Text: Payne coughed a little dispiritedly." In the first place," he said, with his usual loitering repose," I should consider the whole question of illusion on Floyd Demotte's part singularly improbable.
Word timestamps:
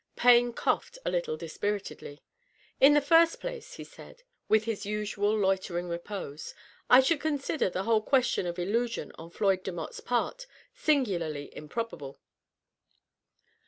Payne 0.15 0.53
coughed 0.53 0.97
a 1.05 1.11
little 1.11 1.37
dispiritedly." 1.37 2.23
In 2.81 2.95
the 2.95 3.01
first 3.01 3.39
place," 3.39 3.75
he 3.75 3.83
said, 3.83 4.23
with 4.49 4.63
his 4.63 4.83
usual 4.83 5.37
loitering 5.37 5.87
repose," 5.89 6.55
I 6.89 7.01
should 7.01 7.21
consider 7.21 7.69
the 7.69 7.83
whole 7.83 8.01
question 8.01 8.47
of 8.47 8.57
illusion 8.57 9.11
on 9.19 9.29
Floyd 9.29 9.61
Demotte's 9.63 9.99
part 9.99 10.47
singularly 10.73 11.55
improbable. 11.55 12.19